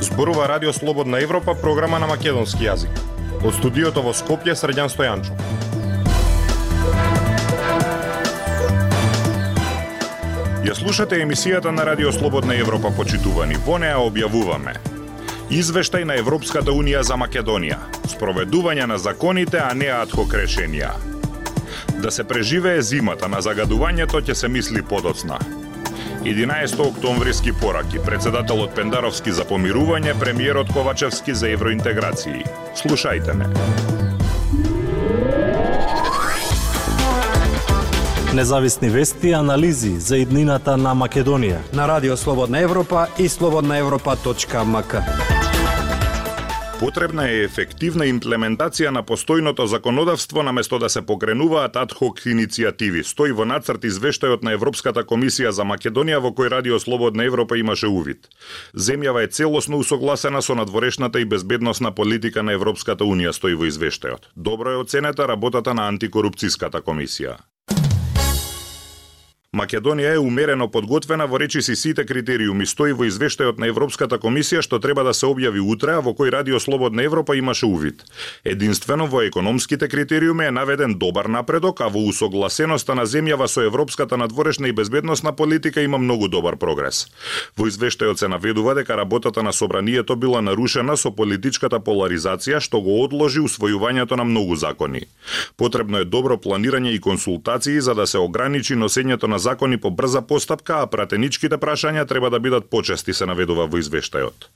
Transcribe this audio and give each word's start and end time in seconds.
Зборува 0.00 0.48
Радио 0.48 0.72
Слободна 0.72 1.22
Европа, 1.22 1.54
програма 1.54 1.98
на 1.98 2.06
македонски 2.06 2.64
јазик. 2.64 3.02
Од 3.44 3.58
студиото 3.58 4.00
во 4.06 4.14
Скопје, 4.14 4.54
Средјан 4.54 4.88
Стојанчо. 4.88 5.34
Ја 10.64 10.78
слушате 10.78 11.18
емисијата 11.20 11.74
на 11.74 11.84
Радио 11.84 12.12
Слободна 12.12 12.54
Европа, 12.54 12.94
почитувани. 12.96 13.58
Во 13.66 13.76
неа 13.82 13.98
објавуваме 14.00 14.93
Извештај 15.50 16.06
на 16.08 16.14
Европската 16.16 16.72
Унија 16.72 17.02
за 17.04 17.18
Македонија. 17.20 17.76
Спроведување 18.08 18.86
на 18.88 18.96
законите, 18.98 19.60
а 19.60 19.74
не 19.74 19.90
адхок 19.92 20.32
решенија. 20.32 20.94
Да 22.00 22.10
се 22.10 22.24
преживее 22.24 22.82
зимата 22.82 23.28
на 23.28 23.42
загадувањето 23.44 24.22
ќе 24.24 24.34
се 24.34 24.48
мисли 24.48 24.82
подоцна. 24.82 25.38
11 26.24 26.80
октомвриски 26.80 27.52
пораки, 27.52 28.00
председателот 28.06 28.72
Пендаровски 28.74 29.32
за 29.32 29.44
помирување, 29.44 30.16
премиерот 30.20 30.72
Ковачевски 30.72 31.34
за 31.34 31.52
евроинтеграции. 31.52 32.40
Слушајте 32.72 33.36
ме. 33.36 33.52
Независни 38.34 38.88
вести 38.88 39.28
и 39.28 39.32
анализи 39.32 40.00
за 40.00 40.16
иднината 40.16 40.76
на 40.76 40.94
Македонија. 40.94 41.60
На 41.72 41.88
Радио 41.88 42.16
Слободна 42.16 42.58
Европа 42.58 43.06
и 43.18 43.28
слободнаевропа.мк. 43.28 45.33
Потребна 46.80 47.28
е 47.30 47.44
ефективна 47.46 48.06
имплементација 48.10 48.90
на 48.90 49.04
постојното 49.06 49.64
законодавство 49.70 50.42
наместо 50.42 50.78
да 50.82 50.88
се 50.90 51.02
покренуваат 51.06 51.76
адхок 51.78 52.18
иницијативи. 52.26 53.04
Стои 53.06 53.30
во 53.30 53.46
нацрт 53.46 53.86
извештајот 53.86 54.42
на 54.42 54.56
Европската 54.58 55.04
комисија 55.06 55.54
за 55.54 55.62
Македонија 55.62 56.18
во 56.18 56.34
кој 56.34 56.50
Радио 56.56 56.80
Слободна 56.82 57.24
Европа 57.30 57.58
имаше 57.58 57.86
увид. 57.86 58.28
Земјава 58.74 59.22
е 59.22 59.30
целосно 59.30 59.78
усогласена 59.78 60.42
со 60.42 60.58
надворешната 60.58 61.20
и 61.20 61.24
безбедносна 61.24 61.94
политика 61.94 62.42
на 62.42 62.58
Европската 62.58 63.04
Унија, 63.04 63.32
стои 63.32 63.54
во 63.54 63.70
извештајот. 63.70 64.34
Добро 64.36 64.74
е 64.74 64.82
оценета 64.82 65.28
работата 65.30 65.74
на 65.74 65.86
антикорупцијската 65.94 66.82
комисија. 66.82 67.38
Македонија 69.54 70.16
е 70.16 70.18
умерено 70.18 70.66
подготвена 70.66 71.28
во 71.30 71.38
речиси 71.38 71.76
сите 71.78 72.02
критериуми. 72.04 72.66
Стои 72.66 72.90
во 72.92 73.06
извештајот 73.06 73.60
на 73.62 73.68
Европската 73.70 74.18
комисија 74.18 74.64
што 74.66 74.80
треба 74.82 75.04
да 75.06 75.12
се 75.14 75.28
објави 75.30 75.62
утре, 75.62 75.94
а 75.94 76.02
во 76.02 76.10
кој 76.10 76.32
Радио 76.34 76.58
Слободна 76.58 77.04
Европа 77.06 77.36
имаше 77.38 77.66
увид. 77.66 78.02
Единствено 78.42 79.06
во 79.06 79.22
економските 79.22 79.86
критериуми 79.88 80.48
е 80.48 80.50
наведен 80.50 80.96
добар 80.98 81.30
напредок, 81.30 81.80
а 81.80 81.88
во 81.88 82.02
усогласеноста 82.02 82.96
на 82.98 83.04
земјава 83.06 83.46
со 83.46 83.62
европската 83.62 84.16
надворешна 84.16 84.68
и 84.68 84.72
безбедносна 84.72 85.32
политика 85.32 85.82
има 85.82 85.98
многу 85.98 86.28
добар 86.28 86.58
прогрес. 86.58 87.06
Во 87.56 87.70
извештајот 87.70 88.18
се 88.18 88.28
наведува 88.28 88.74
дека 88.74 88.96
работата 88.98 89.42
на 89.42 89.52
собранието 89.52 90.16
била 90.16 90.42
нарушена 90.42 90.96
со 90.96 91.14
политичката 91.14 91.78
поларизација 91.78 92.58
што 92.58 92.82
го 92.82 92.98
одложи 93.04 93.38
усвојувањето 93.38 94.18
на 94.18 94.24
многу 94.24 94.56
закони. 94.56 95.06
Потребно 95.56 96.02
е 96.02 96.10
добро 96.10 96.34
планирање 96.42 96.90
и 96.90 97.00
консултации 97.00 97.80
за 97.80 97.94
да 97.94 98.06
се 98.06 98.18
ограничи 98.18 98.74
носењето 98.74 99.30
на 99.30 99.43
закони 99.44 99.76
по 99.76 99.90
брза 99.90 100.22
постапка, 100.22 100.80
а 100.82 100.90
пратеничките 100.90 101.60
прашања 101.60 102.08
треба 102.08 102.32
да 102.32 102.40
бидат 102.40 102.70
почести, 102.72 103.14
се 103.14 103.28
наведува 103.28 103.68
во 103.68 103.80
извештајот. 103.82 104.48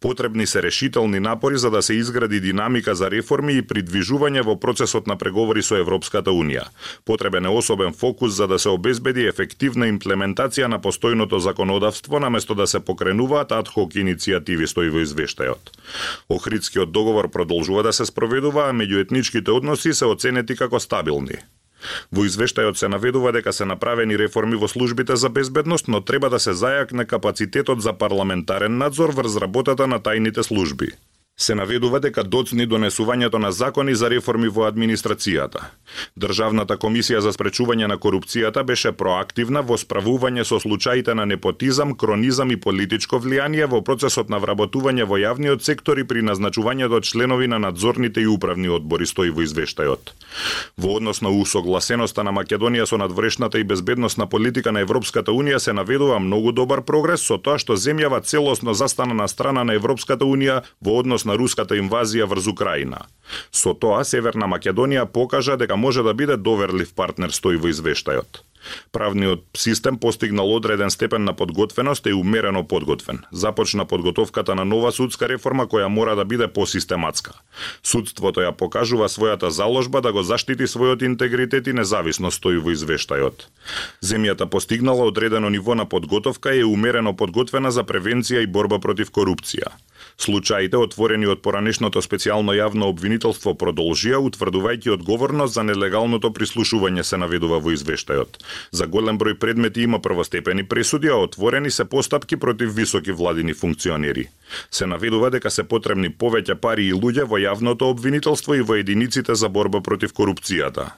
Потребни 0.00 0.46
се 0.46 0.62
решителни 0.62 1.20
напори 1.20 1.58
за 1.58 1.70
да 1.70 1.82
се 1.82 1.94
изгради 1.94 2.40
динамика 2.40 2.94
за 2.94 3.10
реформи 3.10 3.56
и 3.56 3.62
придвижување 3.62 4.44
во 4.44 4.56
процесот 4.60 5.06
на 5.06 5.16
преговори 5.16 5.62
со 5.62 5.78
Европската 5.80 6.30
Унија. 6.30 6.66
Потребен 7.04 7.46
е 7.46 7.54
особен 7.60 7.92
фокус 7.92 8.36
за 8.36 8.46
да 8.46 8.58
се 8.58 8.68
обезбеди 8.68 9.26
ефективна 9.26 9.88
имплементација 9.92 10.68
на 10.68 10.80
постојното 10.82 11.40
законодавство 11.40 12.20
наместо 12.20 12.54
да 12.54 12.66
се 12.66 12.80
покренуваат 12.80 13.52
адхок 13.52 13.96
иницијативи, 13.96 14.66
стои 14.66 14.92
во 14.92 15.04
извештајот. 15.06 15.72
Охридскиот 16.28 16.92
договор 16.92 17.30
продолжува 17.30 17.82
да 17.82 17.92
се 17.92 18.06
спроведува, 18.06 18.68
а 18.68 18.76
меѓуетничките 18.76 19.50
односи 19.50 19.94
се 19.94 20.04
оценети 20.04 20.56
како 20.56 20.80
стабилни. 20.80 21.40
Во 22.12 22.26
извештајот 22.26 22.78
се 22.80 22.88
наведува 22.88 23.32
дека 23.32 23.52
се 23.52 23.64
направени 23.64 24.18
реформи 24.18 24.56
во 24.56 24.68
службите 24.68 25.16
за 25.16 25.28
безбедност, 25.28 25.88
но 25.88 26.00
треба 26.00 26.30
да 26.30 26.38
се 26.38 26.54
зајакне 26.54 27.06
капацитетот 27.06 27.82
за 27.82 27.92
парламентарен 27.92 28.78
надзор 28.78 29.14
врз 29.14 29.36
работата 29.36 29.86
на 29.86 30.00
тајните 30.00 30.42
служби 30.42 30.92
се 31.38 31.54
наведува 31.54 31.98
дека 32.00 32.22
доцни 32.24 32.64
донесувањето 32.66 33.36
на 33.38 33.50
закони 33.52 33.94
за 33.94 34.08
реформи 34.08 34.48
во 34.48 34.64
администрацијата. 34.70 35.60
Државната 36.16 36.78
комисија 36.80 37.18
за 37.20 37.32
спречување 37.36 37.90
на 37.92 37.98
корупцијата 38.00 38.62
беше 38.64 38.92
проактивна 38.92 39.60
во 39.60 39.76
справување 39.76 40.44
со 40.48 40.56
случаите 40.60 41.14
на 41.14 41.26
непотизам, 41.26 41.92
кронизам 41.94 42.50
и 42.50 42.56
политичко 42.56 43.20
влијание 43.20 43.68
во 43.68 43.82
процесот 43.84 44.32
на 44.32 44.40
вработување 44.40 45.04
во 45.04 45.18
јавниот 45.20 45.60
сектор 45.60 45.98
и 45.98 46.04
при 46.04 46.22
назначувањето 46.24 47.02
членови 47.04 47.48
на 47.52 47.58
надзорните 47.58 48.24
и 48.24 48.26
управни 48.26 48.72
одбори 48.72 49.06
стои 49.06 49.28
во 49.28 49.44
извештајот. 49.44 50.16
Во 50.78 50.96
однос 50.96 51.20
на 51.20 51.28
усогласеноста 51.28 52.24
на 52.24 52.32
Македонија 52.32 52.86
со 52.86 52.96
надворешната 52.96 53.58
и 53.58 53.64
безбедносна 53.64 54.26
политика 54.26 54.72
на 54.72 54.80
Европската 54.80 55.36
Унија 55.36 55.58
се 55.58 55.76
наведува 55.76 56.18
многу 56.18 56.52
добар 56.52 56.80
прогрес 56.80 57.20
со 57.20 57.36
тоа 57.36 57.60
што 57.60 57.76
земјава 57.76 58.24
целосно 58.24 58.72
застана 58.74 59.14
на 59.14 59.28
страна 59.28 59.64
на 59.64 59.76
Европската 59.76 60.24
Унија 60.24 60.62
во 60.80 60.96
однос 60.98 61.25
на 61.26 61.36
руската 61.36 61.76
инвазија 61.76 62.26
врз 62.30 62.46
Украина. 62.46 63.04
Со 63.50 63.74
тоа 63.74 64.04
Северна 64.04 64.46
Македонија 64.46 65.06
покажа 65.06 65.56
дека 65.56 65.76
може 65.76 66.02
да 66.02 66.14
биде 66.14 66.36
доверлив 66.36 66.94
партнер 66.94 67.34
стои 67.34 67.56
во 67.56 67.74
извештајот. 67.74 68.46
Правниот 68.92 69.44
систем 69.56 69.98
постигнал 69.98 70.54
одреден 70.54 70.90
степен 70.90 71.24
на 71.24 71.32
подготвеност 71.32 72.06
и 72.06 72.12
умерено 72.12 72.64
подготвен. 72.68 73.18
Започна 73.32 73.84
подготовката 73.84 74.54
на 74.54 74.64
нова 74.64 74.92
судска 74.92 75.28
реформа 75.28 75.66
која 75.66 75.88
мора 75.88 76.16
да 76.16 76.24
биде 76.24 76.48
посистематска. 76.48 77.32
Судството 77.82 78.40
ја 78.40 78.52
покажува 78.52 79.08
својата 79.08 79.48
заложба 79.48 80.00
да 80.00 80.12
го 80.12 80.22
заштити 80.22 80.66
својот 80.66 81.02
интегритет 81.02 81.66
и 81.66 81.72
независност 81.72 82.36
стои 82.36 82.58
во 82.58 82.74
извештајот. 82.74 83.46
Земјата 84.02 84.46
постигнала 84.46 85.06
одредено 85.06 85.50
ниво 85.50 85.74
на 85.74 85.86
подготовка 85.86 86.54
и 86.54 86.60
е 86.60 86.64
умерено 86.64 87.16
подготвена 87.16 87.70
за 87.70 87.84
превенција 87.84 88.42
и 88.42 88.46
борба 88.46 88.78
против 88.78 89.10
корупција. 89.10 89.72
Случаите 90.16 90.78
отворени 90.80 91.26
од 91.28 91.42
поранешното 91.44 92.00
специјално 92.00 92.54
јавно 92.56 92.88
обвинителство 92.88 93.52
продолжија 93.52 94.16
утврдувајќи 94.24 94.94
одговорност 94.94 95.54
за 95.58 95.64
нелегалното 95.68 96.30
прислушување 96.32 97.04
се 97.04 97.20
наведува 97.20 97.60
во 97.60 97.74
извештајот. 97.76 98.40
За 98.72 98.88
голем 98.88 99.20
број 99.20 99.36
предмети 99.36 99.84
има 99.84 100.00
првостепени 100.00 100.64
пресуди, 100.64 101.12
а 101.12 101.20
отворени 101.20 101.70
се 101.70 101.84
постапки 101.84 102.36
против 102.36 102.74
високи 102.74 103.12
владини 103.12 103.54
функционери. 103.54 104.28
Се 104.70 104.86
наведува 104.86 105.30
дека 105.30 105.50
се 105.50 105.68
потребни 105.68 106.08
повеќе 106.08 106.54
пари 106.54 106.88
и 106.88 106.96
луѓе 106.96 107.28
во 107.28 107.36
јавното 107.36 107.92
обвинителство 107.92 108.54
и 108.54 108.64
во 108.64 108.80
единиците 108.80 109.34
за 109.34 109.48
борба 109.48 109.80
против 109.80 110.16
корупцијата. 110.16 110.94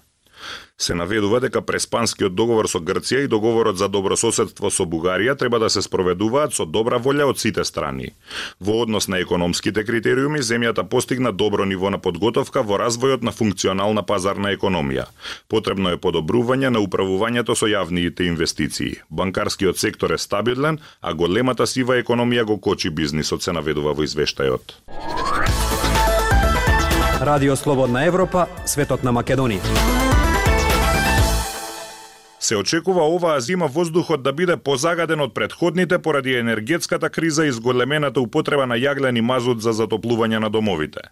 Се 0.78 0.94
наведува 0.94 1.40
дека 1.42 1.58
преспанскиот 1.66 2.36
договор 2.38 2.68
со 2.70 2.78
Грција 2.78 3.24
и 3.24 3.28
договорот 3.28 3.78
за 3.80 3.88
добрососедство 3.90 4.70
со 4.70 4.84
Бугарија 4.86 5.34
треба 5.38 5.58
да 5.58 5.70
се 5.70 5.82
спроведуваат 5.82 6.54
со 6.54 6.66
добра 6.66 7.00
волја 7.02 7.26
од 7.32 7.40
сите 7.42 7.64
страни. 7.64 8.12
Во 8.60 8.76
однос 8.82 9.08
на 9.08 9.18
економските 9.18 9.82
критериуми, 9.84 10.38
земјата 10.38 10.86
постигна 10.86 11.32
добро 11.32 11.66
ниво 11.66 11.90
на 11.90 11.98
подготовка 11.98 12.62
во 12.62 12.78
развојот 12.78 13.26
на 13.26 13.32
функционална 13.34 14.06
пазарна 14.06 14.54
економија. 14.54 15.08
Потребно 15.48 15.90
е 15.90 15.98
подобрување 15.98 16.70
на 16.70 16.78
управувањето 16.78 17.58
со 17.58 17.66
јавните 17.66 18.30
инвестиции. 18.30 19.02
Банкарскиот 19.10 19.78
сектор 19.78 20.14
е 20.14 20.18
стабилен, 20.18 20.78
а 21.00 21.14
големата 21.14 21.66
сива 21.66 21.98
економија 21.98 22.44
го 22.44 22.60
кочи 22.60 22.90
бизнисот, 22.90 23.42
се 23.42 23.52
наведува 23.52 23.98
во 23.98 24.06
извештајот. 24.06 24.78
Радио 27.20 27.56
Слободна 27.56 28.04
Европа, 28.06 28.46
светот 28.64 29.02
на 29.02 29.10
Македонија. 29.10 30.07
Се 32.48 32.56
очекува 32.56 33.02
оваа 33.04 33.40
зима 33.40 33.66
воздухот 33.68 34.22
да 34.24 34.32
биде 34.32 34.54
позагаден 34.56 35.20
од 35.20 35.34
предходните 35.36 35.98
поради 35.98 36.32
енергетската 36.40 37.10
криза 37.12 37.44
и 37.44 37.52
зголемената 37.52 38.22
употреба 38.24 38.64
на 38.66 38.78
јаглен 38.80 39.18
и 39.18 39.24
мазут 39.30 39.60
за 39.60 39.74
затоплување 39.76 40.40
на 40.40 40.48
домовите. 40.48 41.02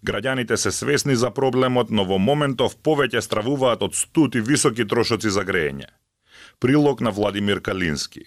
Граѓаните 0.00 0.56
се 0.56 0.72
свесни 0.72 1.16
за 1.16 1.30
проблемот, 1.30 1.90
но 1.90 2.06
во 2.08 2.16
моментов 2.16 2.78
повеќе 2.80 3.20
стравуваат 3.20 3.84
од 3.84 3.92
студ 3.92 4.40
и 4.40 4.40
високи 4.40 4.88
трошоци 4.88 5.28
за 5.28 5.44
грејење. 5.44 5.92
Прилог 6.64 7.04
на 7.04 7.12
Владимир 7.12 7.60
Калински. 7.60 8.24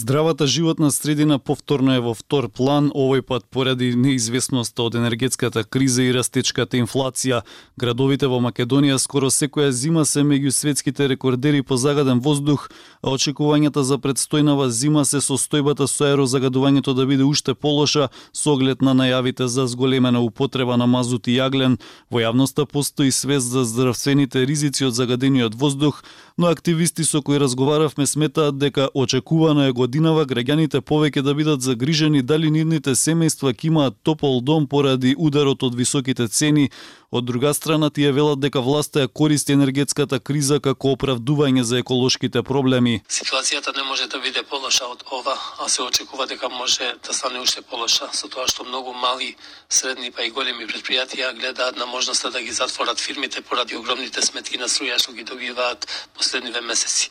Здравата 0.00 0.46
животна 0.46 0.90
средина 0.90 1.38
повторно 1.38 1.92
е 1.92 2.00
во 2.00 2.14
втор 2.16 2.46
план, 2.48 2.86
овој 2.96 3.20
пат 3.20 3.44
поради 3.52 3.90
неизвестноста 3.92 4.86
од 4.88 4.94
енергетската 4.96 5.60
криза 5.60 6.06
и 6.06 6.14
растечката 6.16 6.78
инфлација. 6.80 7.42
Градовите 7.76 8.30
во 8.32 8.38
Македонија 8.40 8.96
скоро 8.96 9.28
секоја 9.28 9.68
зима 9.68 10.06
се 10.08 10.24
меѓу 10.24 10.54
светските 10.56 11.04
рекордери 11.12 11.60
по 11.60 11.76
загаден 11.76 12.24
воздух, 12.24 12.70
а 13.04 13.12
очекувањата 13.12 13.84
за 13.84 13.98
предстојнава 14.00 14.70
зима 14.72 15.04
се 15.04 15.20
состојбата 15.20 15.84
со 15.84 16.08
аерозагадувањето 16.08 16.96
да 16.96 17.04
биде 17.04 17.28
уште 17.28 17.52
полоша 17.52 18.08
со 18.32 18.56
оглед 18.56 18.80
на 18.80 18.96
најавите 18.96 19.52
за 19.52 19.66
зголемена 19.66 20.24
употреба 20.24 20.80
на 20.80 20.86
мазут 20.86 21.28
и 21.28 21.36
јаглен. 21.36 21.76
Во 22.08 22.24
јавноста 22.24 22.64
постои 22.64 23.12
свест 23.12 23.52
за 23.52 23.68
здравствените 23.68 24.46
ризици 24.48 24.88
од 24.88 24.96
загадениот 24.96 25.54
воздух, 25.54 26.00
но 26.38 26.46
активисти 26.48 27.04
со 27.04 27.20
кои 27.20 27.36
разговаравме 27.36 28.06
сметаат 28.06 28.56
дека 28.56 28.88
очекувано 28.94 29.68
е 29.68 29.76
годинава 29.90 30.22
граѓаните 30.22 30.78
повеќе 30.86 31.22
да 31.26 31.32
бидат 31.34 31.64
загрижени 31.66 32.22
дали 32.22 32.50
нивните 32.54 32.92
семејства 32.94 33.50
ќе 33.50 33.66
имаат 33.70 33.96
топол 34.06 34.38
дом 34.40 34.68
поради 34.70 35.16
ударот 35.18 35.64
од 35.66 35.74
високите 35.74 36.28
цени, 36.28 36.68
Од 37.10 37.24
друга 37.24 37.50
страна, 37.54 37.90
тие 37.90 38.12
велат 38.14 38.38
дека 38.38 38.60
власта 38.62 39.00
ја 39.02 39.08
користи 39.10 39.50
енергетската 39.52 40.20
криза 40.22 40.60
како 40.62 40.92
оправдување 40.94 41.64
за 41.66 41.80
еколошките 41.82 42.42
проблеми. 42.46 43.00
Ситуацијата 43.10 43.74
не 43.74 43.82
може 43.82 44.06
да 44.06 44.20
биде 44.22 44.44
полоша 44.46 44.86
од 44.86 45.02
ова, 45.10 45.34
а 45.58 45.66
се 45.68 45.82
очекува 45.82 46.28
дека 46.30 46.48
може 46.48 46.92
да 47.06 47.12
стане 47.12 47.40
уште 47.42 47.62
полоша 47.66 48.06
со 48.14 48.30
тоа 48.30 48.46
што 48.46 48.62
многу 48.62 48.94
мали, 48.94 49.34
средни 49.68 50.14
па 50.14 50.22
и 50.22 50.30
големи 50.30 50.70
предпријатија 50.70 51.34
гледаат 51.34 51.82
на 51.82 51.86
можноста 51.86 52.30
да 52.30 52.42
ги 52.42 52.54
затворат 52.54 53.00
фирмите 53.00 53.42
поради 53.42 53.76
огромните 53.76 54.22
сметки 54.22 54.62
на 54.62 54.70
струја 54.70 55.02
што 55.02 55.10
ги 55.12 55.26
добиваат 55.26 55.90
последниве 56.14 56.60
месеци. 56.60 57.10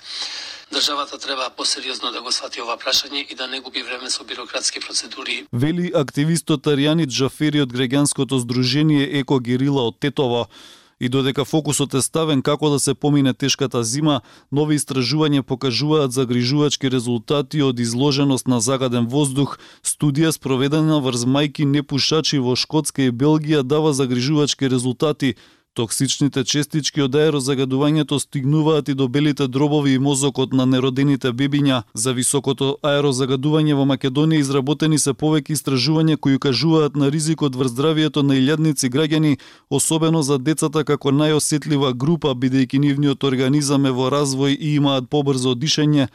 Државата 0.74 1.18
треба 1.18 1.50
посериозно 1.58 2.12
да 2.12 2.22
го 2.22 2.32
свати 2.32 2.62
ова 2.62 2.78
прашање 2.78 3.26
и 3.26 3.36
да 3.36 3.48
не 3.48 3.60
губи 3.60 3.82
време 3.84 4.10
со 4.10 4.24
бирократски 4.24 4.80
процедури. 4.80 5.46
Вели 5.54 5.92
активистот 5.96 6.68
Аријанит 6.68 7.10
Джафери 7.10 7.62
од 7.62 7.74
Греганското 7.74 8.38
здружение 8.40 9.20
Еко 9.20 9.40
Герила 9.40 9.88
од 9.90 9.98
Тетово 10.00 10.46
и 11.00 11.10
додека 11.10 11.46
фокусот 11.46 11.94
е 11.94 12.02
ставен 12.02 12.42
како 12.42 12.70
да 12.70 12.80
се 12.80 12.94
помине 12.94 13.34
тешката 13.34 13.84
зима, 13.84 14.22
нови 14.52 14.78
истражувања 14.78 15.42
покажуваат 15.42 16.12
загрижувачки 16.12 16.90
резултати 16.90 17.62
од 17.62 17.80
изложеност 17.80 18.48
на 18.48 18.60
загаден 18.62 19.08
воздух. 19.08 19.58
Студија 19.84 20.32
спроведена 20.32 21.00
врз 21.00 21.26
мајки 21.26 21.66
непушачи 21.66 22.38
во 22.38 22.56
Шкотска 22.56 23.08
и 23.08 23.12
Белгија 23.12 23.64
дава 23.64 23.94
загрижувачки 23.94 24.70
резултати– 24.70 25.36
Токсичните 25.74 26.44
честички 26.44 27.02
од 27.02 27.16
аерозагадувањето 27.16 28.18
стигнуваат 28.20 28.90
и 28.90 28.94
до 28.94 29.08
белите 29.08 29.48
дробови 29.48 29.94
и 29.94 30.00
мозокот 30.00 30.54
на 30.54 30.66
неродените 30.66 31.30
бебиња. 31.32 31.82
За 31.94 32.12
високото 32.12 32.78
аерозагадување 32.82 33.76
во 33.78 33.86
Македонија 33.86 34.40
изработени 34.42 34.98
се 35.00 35.14
повеќе 35.14 35.54
истражувања 35.54 36.18
кои 36.18 36.40
кажуваат 36.40 36.96
на 36.96 37.10
ризикот 37.10 37.56
врз 37.56 37.72
здравието 37.72 38.24
на 38.24 38.34
илјадници 38.34 38.90
граѓани, 38.90 39.38
особено 39.70 40.24
за 40.24 40.38
децата 40.38 40.84
како 40.84 41.12
најосетлива 41.12 41.94
група 41.94 42.34
бидејќи 42.34 42.80
нивниот 42.80 43.24
организам 43.24 43.86
е 43.86 43.92
во 43.92 44.10
развој 44.10 44.58
и 44.58 44.76
имаат 44.76 45.10
побрзо 45.10 45.54
дишење. 45.56 46.10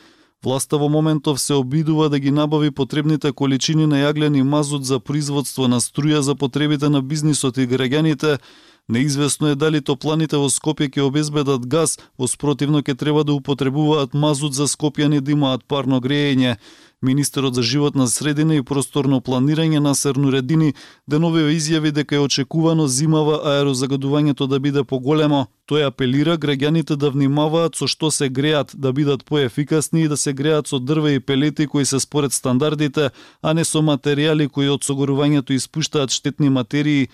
Власта 0.45 0.77
во 0.77 0.89
моментов 0.89 1.41
се 1.41 1.55
обидува 1.55 2.09
да 2.09 2.19
ги 2.19 2.31
набави 2.31 2.71
потребните 2.71 3.33
количини 3.33 3.87
на 3.87 4.03
јаглен 4.03 4.37
и 4.37 4.43
мазут 4.43 4.85
за 4.85 4.99
производство 5.01 5.69
на 5.69 5.81
струја 5.81 6.21
за 6.21 6.35
потребите 6.35 6.89
на 6.89 7.01
бизнисот 7.01 7.56
и 7.56 7.69
граѓаните, 7.69 8.39
Неизвестно 8.88 9.48
е 9.48 9.54
дали 9.54 9.81
топланите 9.81 10.36
во 10.36 10.50
Скопје 10.52 10.90
ќе 10.92 11.06
обезбедат 11.08 11.64
газ, 11.64 11.96
во 12.20 12.28
спротивно 12.28 12.82
ќе 12.84 12.92
треба 13.00 13.25
да 13.25 13.32
употребуваат 13.32 14.12
мазут 14.12 14.52
за 14.52 14.69
скопјани 14.69 15.22
да 15.25 15.32
имаат 15.32 15.64
парно 15.64 16.02
грејење. 16.04 16.58
Министерот 17.04 17.54
за 17.54 17.62
животна 17.62 18.06
средина 18.08 18.54
и 18.54 18.62
просторно 18.62 19.20
планирање 19.20 19.81
на 19.81 19.94
Сернуредини 19.94 20.75
денове 21.08 21.42
изјави 21.56 21.92
дека 21.92 22.16
е 22.16 22.25
очекувано 22.25 22.86
зимава 22.86 23.40
аерозагадувањето 23.52 24.46
да 24.48 24.60
биде 24.60 24.84
поголемо. 24.84 25.46
Тој 25.69 25.86
апелира 25.88 26.36
граѓаните 26.36 26.96
да 26.96 27.10
внимаваат 27.10 27.76
со 27.76 27.88
што 27.88 28.10
се 28.10 28.28
греат, 28.28 28.72
да 28.75 28.92
бидат 28.92 29.25
поефикасни 29.25 30.04
и 30.04 30.08
да 30.08 30.16
се 30.16 30.32
греат 30.32 30.69
со 30.69 30.78
дрве 30.78 31.14
и 31.14 31.20
пелети 31.20 31.66
кои 31.66 31.84
се 31.84 32.00
според 32.00 32.32
стандардите, 32.32 33.10
а 33.42 33.54
не 33.54 33.64
со 33.64 33.81
материјали 33.81 34.48
кои 34.48 34.69
од 34.69 34.84
согорувањето 34.84 35.56
испуштаат 35.56 36.12
штетни 36.12 36.48
материи. 36.48 37.08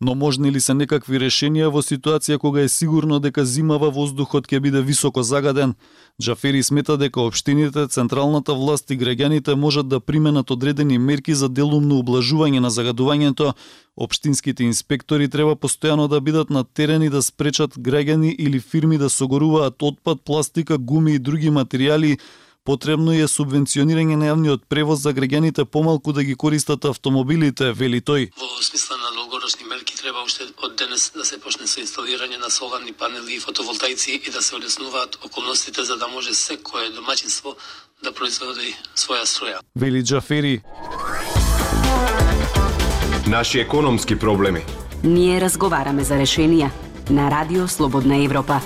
Но 0.00 0.14
можни 0.14 0.50
ли 0.52 0.60
се 0.60 0.74
некакви 0.74 1.18
решенија 1.22 1.70
во 1.70 1.80
ситуација 1.82 2.38
кога 2.38 2.64
е 2.64 2.68
сигурно 2.68 3.20
дека 3.22 3.44
зимава 3.46 3.90
воздухот 3.94 4.48
ќе 4.50 4.60
биде 4.60 4.82
високо 4.82 5.22
загаден? 5.22 5.74
Джафери 6.22 6.62
смета 6.62 6.96
дека 6.98 7.20
општините, 7.20 7.86
централната 7.88 8.54
власт 8.54 8.90
и 8.90 8.98
граѓаните 8.98 9.54
можат 9.54 9.88
да 9.88 10.00
применат 10.00 10.50
одредени 10.50 10.98
мерки 10.98 11.34
за 11.34 11.48
делумно 11.48 12.02
облажување 12.02 12.60
на 12.60 12.70
загадувањето. 12.70 13.54
Општинските 13.96 14.64
инспектори 14.64 15.28
треба 15.28 15.54
постојано 15.54 16.08
да 16.08 16.20
бидат 16.20 16.50
на 16.50 16.64
терен 16.64 17.02
и 17.02 17.10
да 17.10 17.22
спречат 17.22 17.78
граѓани 17.78 18.34
или 18.34 18.60
фирми 18.60 18.98
да 18.98 19.10
согоруваат 19.10 19.82
отпад, 19.82 20.20
пластика, 20.24 20.78
гуми 20.78 21.14
и 21.14 21.18
други 21.18 21.50
материјали 21.50 22.18
Потребно 22.64 23.12
е 23.12 23.26
субвенционирање 23.28 24.14
на 24.16 24.30
јавниот 24.30 24.62
превоз 24.72 25.02
за 25.04 25.10
граѓаните 25.12 25.66
помалку 25.68 26.14
да 26.16 26.22
ги 26.24 26.32
користат 26.34 26.86
автомобилите, 26.88 27.72
вели 27.76 27.98
тој. 28.00 28.30
Во 28.40 28.62
смисла 28.64 28.96
на 28.96 29.10
долгорочни 29.12 29.68
мерки 29.68 29.92
треба 29.98 30.22
уште 30.24 30.46
од 30.48 30.72
денес 30.80 31.10
да 31.12 31.26
се 31.28 31.36
почне 31.36 31.68
со 31.68 31.82
инсталирање 31.82 32.40
на 32.40 32.48
соларни 32.48 32.96
панели 32.96 33.36
и 33.36 33.40
фотоволтаици 33.40 34.16
и 34.16 34.32
да 34.32 34.40
се 34.40 34.56
улеснуваат 34.56 35.18
околностите 35.26 35.84
за 35.84 35.98
да 36.00 36.08
може 36.08 36.32
секое 36.32 36.88
домаќинство 36.96 37.52
да 38.02 38.12
производи 38.16 38.72
своја 38.96 39.28
струја. 39.28 39.60
Вели 39.76 40.00
Джафери. 40.00 40.62
Наши 43.28 43.60
економски 43.60 44.18
проблеми. 44.18 44.64
Ние 45.04 45.36
разговараме 45.40 46.04
за 46.04 46.16
решенија 46.16 46.72
на 47.10 47.28
Радио 47.30 47.68
Слободна 47.68 48.24
Европа. 48.24 48.60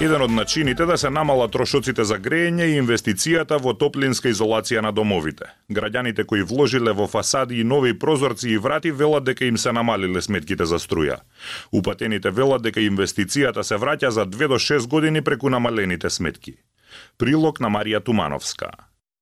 Еден 0.00 0.22
од 0.22 0.30
начините 0.30 0.86
да 0.86 0.94
се 0.98 1.10
намалат 1.10 1.50
трошоците 1.50 2.04
за 2.06 2.20
грејење 2.22 2.62
е 2.62 2.74
инвестицијата 2.78 3.56
во 3.58 3.72
топлинска 3.74 4.30
изолација 4.30 4.78
на 4.86 4.92
домовите. 4.94 5.48
Граѓаните 5.74 6.22
кои 6.22 6.44
вложиле 6.46 6.92
во 6.94 7.08
фасади 7.10 7.58
и 7.58 7.64
нови 7.64 7.96
прозорци 7.98 8.52
и 8.52 8.58
врати 8.62 8.92
велат 8.94 9.24
дека 9.26 9.44
им 9.44 9.58
се 9.58 9.72
намалиле 9.72 10.22
сметките 10.22 10.66
за 10.70 10.78
струја. 10.78 11.16
Упатените 11.72 12.30
велат 12.30 12.62
дека 12.62 12.80
инвестицијата 12.80 13.66
се 13.66 13.74
враќа 13.74 14.14
за 14.14 14.26
2 14.26 14.48
до 14.48 14.60
6 14.62 14.86
години 14.86 15.20
преку 15.20 15.50
намалените 15.50 16.10
сметки. 16.10 16.54
Прилог 17.18 17.58
на 17.60 17.66
Марија 17.66 17.98
Тумановска. 18.04 18.70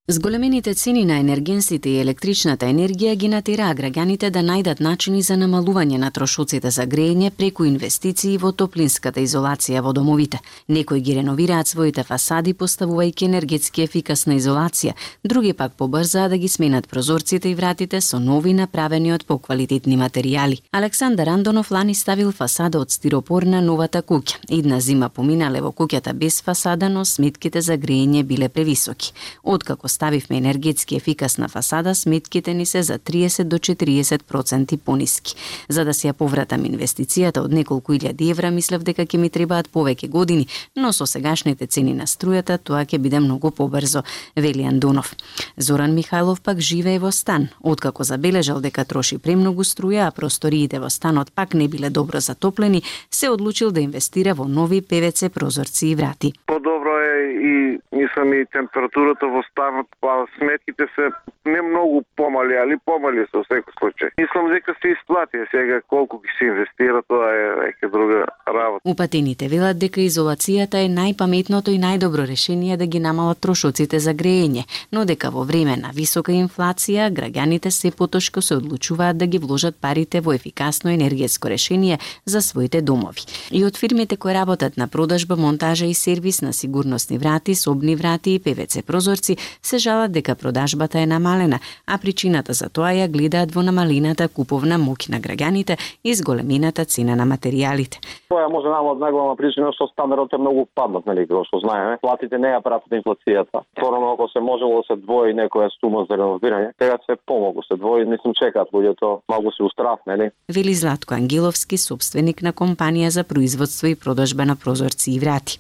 Зголемените 0.09 0.75
цени 0.75 1.05
на 1.05 1.19
енергенсите 1.19 1.91
и 1.91 1.99
електричната 1.99 2.69
енергија 2.71 3.17
ги 3.19 3.27
натираа 3.27 3.75
граѓаните 3.75 4.29
да 4.31 4.39
најдат 4.39 4.79
начини 4.79 5.23
за 5.27 5.35
намалување 5.35 5.97
на 5.99 6.13
трошоците 6.15 6.71
за 6.71 6.85
грејење 6.87 7.33
преку 7.35 7.65
инвестиции 7.67 8.37
во 8.39 8.53
топлинската 8.53 9.19
изолација 9.21 9.83
во 9.83 9.91
домовите. 9.93 10.39
Некои 10.69 11.01
ги 11.01 11.17
реновираат 11.17 11.67
своите 11.67 12.05
фасади 12.07 12.55
поставувајќи 12.55 13.27
енергетски 13.27 13.83
ефикасна 13.83 14.37
изолација, 14.39 14.95
други 15.25 15.53
пак 15.53 15.75
побрзаа 15.75 16.29
да 16.29 16.39
ги 16.39 16.49
сменат 16.49 16.87
прозорците 16.87 17.51
и 17.51 17.57
вратите 17.57 18.01
со 18.01 18.21
нови 18.21 18.55
направени 18.55 19.13
од 19.13 19.27
поквалитетни 19.27 19.99
материјали. 19.99 20.61
Александар 20.71 21.29
Андонов 21.35 21.73
лани 21.73 21.95
ставил 21.95 22.31
фасада 22.31 22.79
од 22.79 22.93
стиропор 22.93 23.43
на 23.43 23.61
новата 23.61 24.03
куќа. 24.07 24.39
Идна 24.51 24.81
зима 24.81 25.09
поминале 25.09 25.61
во 25.61 25.75
куќата 25.75 26.13
без 26.13 26.41
фасада, 26.43 26.89
но 26.89 27.05
сметките 27.05 27.61
за 27.61 27.75
грејење 27.75 28.23
биле 28.23 28.49
превисоки. 28.49 29.13
Откако 29.43 29.96
ставивме 29.97 30.37
енергетски 30.37 30.97
ефикасна 30.97 31.49
фасада, 31.49 31.95
сметките 31.95 32.55
ни 32.55 32.67
се 32.67 32.83
за 32.83 32.99
30 32.99 33.45
до 33.45 33.57
40% 33.57 34.77
пониски. 34.77 35.35
За 35.69 35.85
да 35.85 35.95
се 35.95 36.09
ја 36.09 36.13
повратам 36.13 36.67
инвестицијата 36.69 37.41
од 37.45 37.55
неколку 37.57 37.97
илјади 37.97 38.31
евра, 38.31 38.51
мислев 38.53 38.85
дека 38.85 39.07
ќе 39.09 39.17
ми 39.23 39.31
требаат 39.33 39.71
повеќе 39.73 40.11
години, 40.13 40.49
но 40.77 40.93
со 40.93 41.07
сегашните 41.09 41.67
цени 41.67 41.95
на 41.97 42.05
струјата 42.05 42.59
тоа 42.59 42.85
ќе 42.85 43.01
биде 43.01 43.21
многу 43.25 43.51
побрзо, 43.51 44.05
вели 44.37 44.69
Андонов. 44.69 45.15
Зоран 45.57 45.95
Михайлов 45.95 46.43
пак 46.43 46.61
живее 46.61 46.99
во 46.99 47.13
стан. 47.13 47.49
Откако 47.61 48.05
забележал 48.05 48.61
дека 48.61 48.85
троши 48.85 49.19
премногу 49.19 49.65
струја, 49.65 50.09
а 50.09 50.15
просториите 50.15 50.81
во 50.81 50.91
станот 50.91 51.33
пак 51.33 51.55
не 51.55 51.69
биле 51.69 51.91
добро 51.91 52.21
затоплени, 52.21 52.83
се 53.11 53.31
одлучил 53.31 53.71
да 53.71 53.81
инвестира 53.81 54.35
во 54.35 54.45
нови 54.45 54.83
ПВЦ 54.83 55.33
прозорци 55.33 55.87
и 55.87 55.95
врати. 55.95 56.33
Подобро 56.47 56.99
е 57.01 57.17
и 57.51 57.79
мислам 57.93 58.33
и 58.35 58.45
температурата 58.53 59.27
во 59.27 59.43
станот 59.51 59.86
па 60.01 60.27
сметките 60.39 60.87
се 60.95 61.11
не 61.45 61.63
многу 61.63 62.03
помали, 62.17 62.57
али 62.59 62.77
помали 62.85 63.27
со 63.31 63.43
секој 63.47 63.75
случај. 63.81 64.11
Мислам 64.19 64.51
дека 64.51 64.75
се 64.83 64.93
исплати 64.95 65.39
сега 65.51 65.81
колку 65.89 66.21
ќе 66.25 66.33
се 66.39 66.45
инвестира, 66.51 67.03
тоа 67.09 67.31
е 67.31 67.47
веќе 67.63 67.91
друга 67.93 68.25
работа. 68.47 68.83
Упатените 68.85 69.49
велат 69.49 69.79
дека 69.79 70.01
изолацијата 70.01 70.83
е 70.83 70.91
најпаметното 70.91 71.71
и 71.75 71.79
најдобро 71.79 72.27
решение 72.27 72.77
да 72.77 72.87
ги 72.87 73.01
намалат 73.01 73.41
трошоците 73.41 73.99
за 73.99 74.15
грејење, 74.15 74.67
но 74.93 75.05
дека 75.05 75.31
во 75.31 75.45
време 75.45 75.77
на 75.77 75.91
висока 75.95 76.33
инфлација 76.33 77.11
граѓаните 77.15 77.71
се 77.71 77.91
потошко 77.91 78.43
се 78.43 78.57
одлучуваат 78.57 79.19
да 79.19 79.27
ги 79.27 79.39
вложат 79.39 79.77
парите 79.81 80.21
во 80.21 80.33
ефикасно 80.33 80.91
енергетско 80.91 81.49
решение 81.49 81.99
за 82.25 82.43
своите 82.43 82.83
домови. 82.83 83.23
И 83.51 83.65
од 83.65 83.77
фирмите 83.77 84.17
кои 84.17 84.35
работат 84.35 84.77
на 84.77 84.89
продажба, 84.89 85.37
монтажа 85.37 85.87
и 85.87 85.95
сервис 85.95 86.43
на 86.43 86.53
сигурносни 86.53 87.19
врати, 87.19 87.55
собни 87.55 87.97
врати 87.97 88.35
и 88.35 88.39
ПВЦ 88.39 88.83
прозорци 88.87 89.37
се 89.63 89.76
жалат 89.79 90.13
дека 90.13 90.35
продажбата 90.35 91.01
е 91.01 91.07
намалена, 91.07 91.59
а 91.87 91.99
причината 91.99 92.53
за 92.53 92.69
тоа 92.69 92.93
ја 92.97 93.09
гледаат 93.09 93.53
во 93.55 93.63
намалината 93.63 94.29
куповна 94.29 94.79
моќ 94.79 95.11
на 95.11 95.21
граѓаните 95.21 95.77
и 96.05 96.15
зголемената 96.15 96.85
цена 96.85 97.17
на 97.17 97.27
материјалите. 97.27 98.01
Тоа 98.29 98.49
може 98.49 98.69
една 98.69 98.81
од 98.81 98.99
најголема 99.03 99.37
причина 99.37 99.73
што 99.75 99.89
стандарот 99.93 100.33
е 100.33 100.39
многу 100.39 100.67
паднат, 100.75 101.07
нели, 101.07 101.27
како 101.27 101.45
што 101.49 101.61
знаеме. 101.65 101.99
Платите 102.03 102.39
не 102.39 102.53
ја 102.55 102.63
пратат 102.63 102.93
инфлацијата. 102.99 103.63
Порано 103.81 104.13
ако 104.13 104.29
се 104.29 104.41
можело 104.41 104.83
да 104.83 104.87
се 104.89 105.01
двои 105.01 105.35
некоја 105.35 105.71
сума 105.81 106.07
за 106.09 106.19
реновирање, 106.21 106.73
сега 106.81 106.99
се 107.07 107.17
помогу 107.27 107.63
се 107.63 107.77
двои, 107.77 108.05
мислам 108.05 108.35
чекаат 108.35 108.73
луѓето, 108.73 109.21
малку 109.29 109.53
се 109.53 109.63
устраф, 109.63 110.01
нели? 110.07 110.31
Вели 110.49 110.75
Златко 110.75 111.15
Ангеловски, 111.15 111.79
собственик 111.79 112.43
на 112.43 112.53
компанија 112.53 113.09
за 113.09 113.25
производство 113.25 113.87
и 113.87 113.95
продажба 113.95 114.45
на 114.45 114.57
прозорци 114.57 115.13
и 115.13 115.19
врати. 115.19 115.59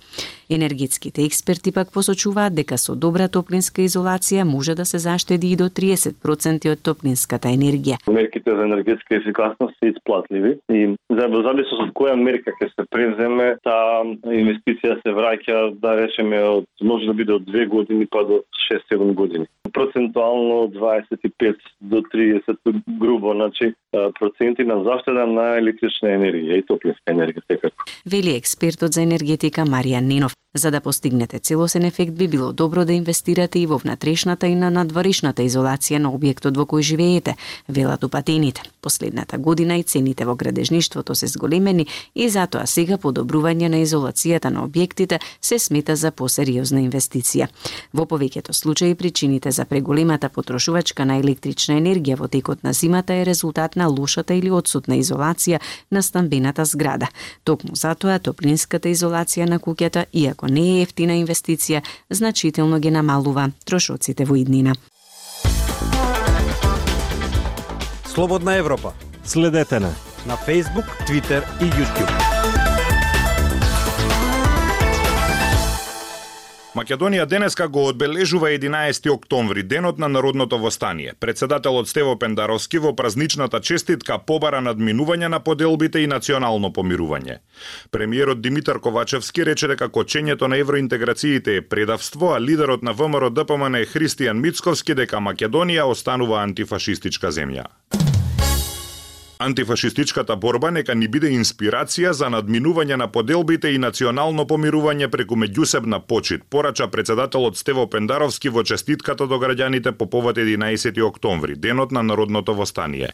Енергетските 0.51 1.25
експерти 1.25 1.73
пак 1.73 1.93
посочуваат 1.93 2.55
дека 2.55 2.79
со 2.79 2.95
добра 2.95 3.29
топлинска 3.29 3.83
изолација 3.83 4.45
може 4.45 4.75
да 4.75 4.85
се 4.85 4.99
заштеди 4.99 5.53
и 5.53 5.57
до 5.57 5.67
30% 5.69 6.71
од 6.73 6.83
топлинската 6.83 7.49
енергија. 7.49 7.99
Мерките 8.07 8.55
за 8.55 8.63
енергетска 8.63 9.17
ефикасност 9.17 9.75
се 9.83 9.91
исплатливи 9.91 10.57
и 10.71 10.95
за 11.11 11.27
зависност 11.47 11.83
од 11.83 11.93
која 11.99 12.15
мерка 12.15 12.55
ќе 12.61 12.71
се 12.75 12.87
преземе, 12.91 13.57
таа 13.67 14.05
инвестиција 14.07 15.01
се 15.03 15.15
враќа, 15.19 15.59
да 15.83 15.97
речеме, 15.99 16.43
од 16.43 16.67
може 16.83 17.07
да 17.07 17.15
биде 17.15 17.33
од 17.39 17.47
2 17.51 17.67
години 17.69 18.07
па 18.11 18.25
до 18.25 18.43
6-7 18.71 19.15
години. 19.15 19.47
Процентуално 19.73 20.69
25 20.69 21.57
до 21.81 21.97
30 21.97 22.57
грубо, 23.01 23.33
значи 23.33 23.75
проценти 24.21 24.65
на 24.65 24.83
заштеда 24.85 25.27
на 25.27 25.57
електрична 25.59 26.09
енергија 26.17 26.59
и 26.59 26.67
топлинска 26.67 27.13
енергија 27.13 27.43
секако. 27.51 27.85
Вели 28.07 28.37
експертот 28.37 28.93
за 28.93 29.03
енергетика 29.03 29.67
Маријан 29.67 30.07
Нинов. 30.07 30.37
За 30.57 30.71
да 30.71 30.81
постигнете 30.81 31.39
целосен 31.39 31.85
ефект 31.85 32.13
би 32.13 32.29
било 32.29 32.53
добро 32.53 32.85
да 32.85 32.93
инвестирате 32.93 33.59
и 33.59 33.67
во 33.67 33.77
внатрешната 33.79 34.47
и 34.47 34.55
на 34.55 34.71
надворешната 34.71 35.45
изолација 35.45 35.99
на 36.01 36.09
објектот 36.09 36.57
во 36.57 36.65
кој 36.65 36.81
живеете, 36.81 37.35
велат 37.69 38.05
упатените. 38.05 38.63
Последната 38.81 39.39
година 39.39 39.77
и 39.77 39.83
цените 39.83 40.25
во 40.25 40.35
градежништвото 40.35 41.15
се 41.15 41.27
зголемени 41.27 41.87
и 42.15 42.29
затоа 42.29 42.65
сега 42.67 42.97
подобрување 42.97 43.69
на 43.69 43.83
изолацијата 43.85 44.49
на 44.49 44.65
објектите 44.65 45.21
се 45.43 45.59
смета 45.59 45.97
за 45.97 46.11
посериозна 46.11 46.81
инвестиција. 46.81 47.49
Во 47.93 48.07
повеќето 48.09 48.53
случаи 48.53 48.95
причините 48.95 49.51
за 49.51 49.65
преголемата 49.65 50.29
потрошувачка 50.29 51.05
на 51.05 51.19
електрична 51.21 51.77
енергија 51.77 52.17
во 52.17 52.29
текот 52.29 52.65
на 52.65 52.73
зимата 52.73 53.13
е 53.15 53.27
резултат 53.27 53.77
на 53.77 53.89
лошата 53.89 54.35
или 54.35 54.51
одсутна 54.51 54.97
изолација 54.97 55.61
на 55.91 56.03
стамбената 56.03 56.65
зграда. 56.65 57.09
Токму 57.45 57.77
затоа 57.77 58.19
топлинската 58.19 58.89
изолација 58.89 59.45
на 59.45 59.61
куќата, 59.61 60.07
иако 60.13 60.46
не 60.49 60.79
е 60.79 60.83
ефтина 60.83 61.17
инвестиција, 61.19 61.83
значително 62.11 62.81
ги 62.81 62.91
намалува 62.91 63.51
трошоците 63.65 64.25
во 64.25 64.37
иднина. 64.37 64.75
Слободна 68.07 68.57
Европа. 68.57 68.93
Следете 69.25 69.81
на 69.81 69.93
на 70.27 70.37
Facebook, 70.37 70.87
Twitter 71.07 71.43
и 71.61 71.71
YouTube. 71.71 72.66
Македонија 76.77 77.25
денеска 77.25 77.69
го 77.73 77.87
одбележува 77.89 78.51
11 78.53 79.09
октомври, 79.09 79.63
денот 79.63 79.99
на 79.99 80.09
народното 80.09 80.59
востание. 80.59 81.15
Председателот 81.21 81.89
Стево 81.89 82.19
Пендаровски 82.19 82.79
во 82.79 82.93
празничната 82.97 83.61
честитка 83.65 84.19
побара 84.19 84.61
надминување 84.61 85.31
на 85.33 85.41
поделбите 85.41 86.03
и 86.05 86.07
национално 86.07 86.69
помирување. 86.77 87.39
Премиерот 87.91 88.43
Димитар 88.43 88.81
Ковачевски 88.85 89.47
рече 89.49 89.71
дека 89.73 89.89
кочењето 89.89 90.53
на 90.53 90.61
евроинтеграциите 90.61 91.57
е 91.57 91.63
предавство, 91.63 92.35
а 92.35 92.41
лидерот 92.41 92.83
на 92.83 92.93
ВМРО 92.93 93.31
ДПМН 93.31 93.81
е 93.81 93.87
Христијан 93.87 94.45
Мицковски 94.45 94.95
дека 94.95 95.17
Македонија 95.17 95.89
останува 95.89 96.43
антифашистичка 96.45 97.33
земја. 97.33 97.65
Антифашистичката 99.39 100.37
борба 100.37 100.71
нека 100.71 100.95
ни 100.97 101.09
биде 101.13 101.29
инспирација 101.37 102.15
за 102.17 102.31
надминување 102.33 102.97
на 102.97 103.07
поделбите 103.13 103.69
и 103.75 103.79
национално 103.79 104.47
помирување 104.49 105.11
преку 105.13 105.37
меѓусебна 105.37 105.99
почит, 106.09 106.45
порача 106.49 106.87
председателот 106.89 107.59
Стево 107.61 107.85
Пендаровски 107.91 108.49
во 108.49 108.65
честитката 108.65 109.27
до 109.27 109.37
граѓаните 109.37 109.93
по 109.93 110.07
повод 110.11 110.41
11 110.41 111.03
октомври, 111.05 111.57
денот 111.57 111.93
на 111.93 112.03
народното 112.03 112.55
востание. 112.55 113.11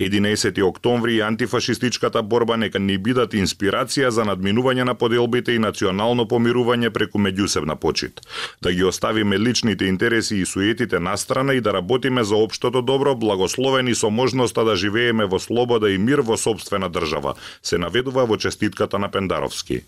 11 0.00 0.62
октомври 0.64 1.16
и 1.16 1.20
антифашистичката 1.20 2.22
борба 2.22 2.56
нека 2.56 2.78
ни 2.78 2.96
бидат 2.96 3.36
инспирација 3.36 4.08
за 4.08 4.24
надминување 4.24 4.88
на 4.88 4.94
поделбите 4.94 5.52
и 5.52 5.58
национално 5.58 6.24
помирување 6.24 6.90
преку 6.90 7.18
меѓусебна 7.18 7.76
почит. 7.76 8.20
Да 8.62 8.72
ги 8.72 8.84
оставиме 8.84 9.38
личните 9.38 9.84
интереси 9.84 10.36
и 10.36 10.46
суетите 10.46 11.00
настрана 11.00 11.54
и 11.54 11.60
да 11.60 11.72
работиме 11.72 12.24
за 12.24 12.36
општото 12.36 12.82
добро, 12.82 13.14
благословени 13.14 13.94
со 13.94 14.10
можноста 14.10 14.64
да 14.64 14.76
живееме 14.76 15.26
во 15.26 15.38
слобода 15.38 15.65
слобода 15.66 15.90
и 15.90 15.98
мир 15.98 16.22
во 16.22 16.36
собствена 16.36 16.88
држава, 16.88 17.34
се 17.62 17.78
наведува 17.78 18.26
во 18.26 18.36
честитката 18.36 18.98
на 18.98 19.08
Пендаровски. 19.08 19.82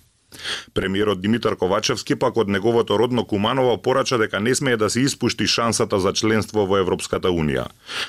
Премиерот 0.75 1.21
Димитар 1.21 1.57
Ковачевски 1.57 2.15
пак 2.15 2.37
од 2.37 2.49
неговото 2.49 2.99
родно 2.99 3.25
Куманово 3.25 3.83
порача 3.83 4.19
дека 4.19 4.41
не 4.41 4.55
смее 4.55 4.77
да 4.77 4.91
се 4.91 5.01
испушти 5.01 5.47
шансата 5.47 6.01
за 6.01 6.13
членство 6.13 6.67
во 6.67 6.79
Европската 6.79 7.29
Унија. 7.29 7.67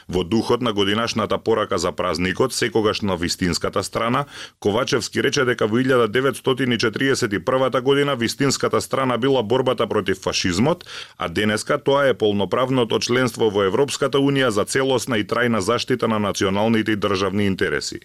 Во 0.09 0.23
духот 0.23 0.61
на 0.61 0.73
годинашната 0.73 1.37
порака 1.37 1.77
за 1.77 1.91
празникот, 1.91 2.53
секогаш 2.53 3.01
на 3.01 3.15
вистинската 3.15 3.83
страна, 3.83 4.25
Ковачевски 4.59 5.23
рече 5.23 5.45
дека 5.45 5.67
во 5.67 5.79
1941 5.79 7.81
година 7.81 8.15
вистинската 8.15 8.81
страна 8.81 9.17
била 9.17 9.43
борбата 9.43 9.87
против 9.87 10.19
фашизмот, 10.19 10.85
а 11.17 11.29
денеска 11.29 11.77
тоа 11.77 12.07
е 12.07 12.13
полноправното 12.13 12.99
членство 12.99 13.49
во 13.49 13.63
Европската 13.63 14.17
Унија 14.17 14.49
за 14.49 14.65
целосна 14.65 15.17
и 15.17 15.23
трајна 15.23 15.59
заштита 15.59 16.07
на 16.07 16.19
националните 16.19 16.91
и 16.91 16.95
државни 16.95 17.45
интереси. 17.45 17.99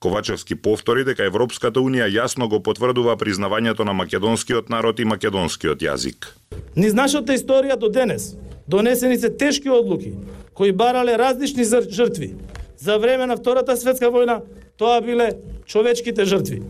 Ковачевски 0.00 0.54
повтори 0.54 1.04
дека 1.04 1.24
Европската 1.24 1.80
Унија 1.80 2.08
јасно 2.08 2.48
го 2.48 2.62
потврдува 2.62 3.16
признавањето 3.16 3.49
признавањето 3.50 3.84
на 3.84 3.92
македонскиот 3.92 4.68
народ 4.68 5.00
и 5.00 5.04
македонскиот 5.04 5.82
јазик. 5.82 6.26
Низ 6.76 6.94
нашата 6.94 7.34
историја 7.34 7.76
до 7.76 7.88
денес 7.88 8.36
донесени 8.66 9.18
се 9.18 9.30
тешки 9.30 9.68
одлуки 9.68 10.12
кои 10.54 10.72
барале 10.72 11.18
различни 11.18 11.64
жртви. 11.64 12.34
За 12.78 12.98
време 12.98 13.26
на 13.26 13.36
Втората 13.36 13.76
светска 13.76 14.06
војна 14.06 14.42
тоа 14.78 15.00
биле 15.00 15.32
човечките 15.66 16.24
жртви. 16.24 16.62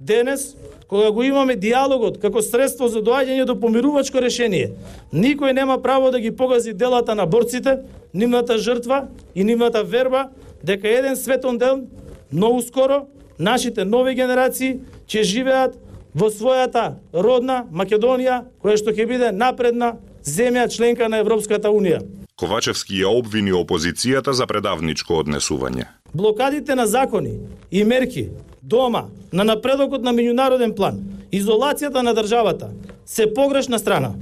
Денес, 0.00 0.56
кога 0.88 1.10
го 1.10 1.22
имаме 1.22 1.56
диалогот 1.56 2.18
како 2.18 2.42
средство 2.42 2.88
за 2.88 3.02
доаѓање 3.02 3.44
до 3.44 3.60
помирувачко 3.60 4.18
решение, 4.18 4.72
никој 5.12 5.52
нема 5.52 5.82
право 5.82 6.10
да 6.10 6.20
ги 6.20 6.30
погази 6.30 6.72
делата 6.72 7.14
на 7.14 7.26
борците, 7.26 7.78
нивната 8.14 8.58
жртва 8.58 9.08
и 9.34 9.44
нивната 9.44 9.84
верба 9.84 10.30
дека 10.64 10.88
еден 10.88 11.16
светон 11.16 11.58
ден, 11.58 11.86
многу 12.32 12.62
скоро, 12.62 13.06
нашите 13.38 13.84
нови 13.84 14.14
генерации 14.14 14.80
ќе 15.06 15.22
живеат 15.22 15.76
во 16.14 16.28
својата 16.30 16.96
родна 17.12 17.64
Македонија, 17.72 18.42
која 18.62 18.76
што 18.80 18.92
ќе 18.92 19.06
биде 19.08 19.32
напредна 19.32 19.96
земја 20.24 20.68
членка 20.70 21.08
на 21.08 21.22
Европската 21.24 21.72
Унија. 21.72 22.02
Ковачевски 22.36 23.00
ја 23.02 23.12
обвини 23.18 23.52
опозицијата 23.52 24.32
за 24.32 24.46
предавничко 24.46 25.20
однесување. 25.22 25.86
Блокадите 26.14 26.74
на 26.74 26.86
закони 26.86 27.38
и 27.70 27.84
мерки 27.84 28.28
дома 28.62 29.06
на 29.32 29.44
напредокот 29.44 30.02
на 30.02 30.12
меѓународен 30.12 30.74
план, 30.76 31.00
изолацијата 31.32 32.02
на 32.02 32.14
државата 32.14 32.70
се 33.06 33.32
погрешна 33.34 33.78
страна 33.78 34.14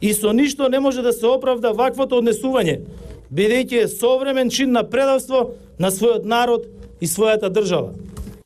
и 0.00 0.12
со 0.14 0.32
ништо 0.32 0.68
не 0.68 0.80
може 0.80 1.02
да 1.02 1.12
се 1.12 1.26
оправда 1.26 1.72
ваквото 1.72 2.20
однесување, 2.20 2.80
бидејќи 3.32 3.84
е 3.84 3.88
современ 3.88 4.50
чин 4.50 4.72
на 4.72 4.84
предавство 4.84 5.54
на 5.78 5.90
својот 5.90 6.24
народ 6.24 6.66
и 7.00 7.06
својата 7.06 7.50
држава. 7.50 7.94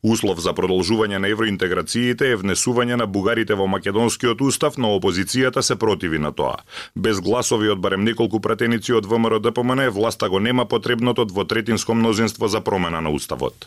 Услов 0.02 0.38
за 0.38 0.52
продолжување 0.54 1.18
на 1.18 1.26
евроинтеграциите 1.26 2.28
е 2.30 2.36
внесување 2.38 2.94
на 3.00 3.06
бугарите 3.10 3.56
во 3.58 3.64
македонскиот 3.66 4.44
устав, 4.46 4.76
но 4.78 4.92
опозицијата 4.94 5.58
се 5.66 5.74
противи 5.74 6.20
на 6.22 6.30
тоа. 6.30 6.62
Без 6.94 7.18
гласови 7.18 7.72
од 7.74 7.82
барем 7.82 8.04
неколку 8.06 8.38
пратеници 8.38 8.94
од 8.94 9.10
ВМРО 9.10 9.40
ДПМН, 9.42 9.88
власта 9.90 10.28
го 10.30 10.38
нема 10.38 10.68
потребното 10.70 11.24
двотретинско 11.24 11.94
мнозинство 11.98 12.46
за 12.46 12.60
промена 12.60 13.00
на 13.00 13.10
уставот. 13.10 13.66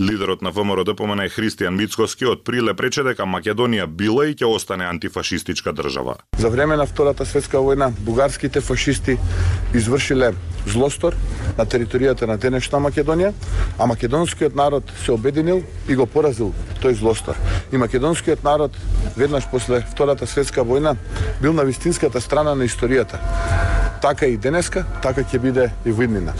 Лидерот 0.00 0.40
на 0.40 0.50
ВМРО 0.50 0.84
ДПМН 0.84 1.28
Христијан 1.28 1.76
Мицкоски 1.76 2.24
од 2.24 2.44
приле 2.44 2.72
прече 2.72 3.04
дека 3.04 3.28
Македонија 3.28 3.84
била 3.86 4.24
и 4.24 4.32
ќе 4.32 4.48
остане 4.48 4.88
антифашистичка 4.88 5.76
држава. 5.76 6.16
За 6.38 6.48
време 6.48 6.76
на 6.80 6.86
Втората 6.86 7.28
светска 7.28 7.60
војна 7.60 7.92
бугарските 8.00 8.64
фашисти 8.64 9.18
извршиле 9.74 10.32
злостор 10.66 11.14
на 11.58 11.66
територијата 11.66 12.26
на 12.26 12.36
денешна 12.36 12.78
Македонија, 12.78 13.32
а 13.78 13.86
македонскиот 13.86 14.54
народ 14.54 14.92
се 15.04 15.12
обединил 15.12 15.62
и 15.88 15.96
го 15.96 16.06
поразил 16.06 16.52
тој 16.82 16.98
злостор. 16.98 17.36
И 17.72 17.76
македонскиот 17.76 18.44
народ 18.44 18.76
веднаш 19.16 19.48
после 19.50 19.80
Втората 19.80 20.26
светска 20.26 20.64
војна 20.64 20.96
бил 21.42 21.52
на 21.52 21.64
вистинската 21.64 22.20
страна 22.20 22.54
на 22.54 22.64
историјата. 22.64 23.18
Така 24.02 24.26
и 24.26 24.36
денеска, 24.36 24.84
така 25.02 25.24
ќе 25.24 25.38
биде 25.38 25.70
и 25.84 25.92
во 25.92 26.02
иднина. 26.02 26.34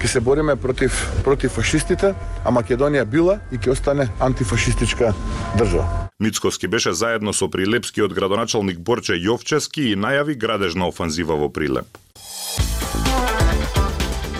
Ке 0.00 0.08
се 0.08 0.20
бориме 0.20 0.56
против 0.56 1.22
против 1.24 1.52
фашистите, 1.52 2.14
а 2.44 2.50
Македонија 2.50 3.04
била 3.04 3.38
и 3.52 3.58
ќе 3.58 3.70
остане 3.70 4.08
антифашистичка 4.20 5.14
држава. 5.58 6.08
Мицковски 6.20 6.68
беше 6.68 6.92
заедно 6.92 7.32
со 7.32 7.48
прилепскиот 7.50 8.12
градоначалник 8.14 8.78
Борче 8.78 9.14
Јовчески 9.18 9.92
и 9.92 9.96
најави 9.98 10.36
градежна 10.38 10.86
офанзива 10.86 11.34
во 11.34 11.48
Прилеп. 11.48 11.86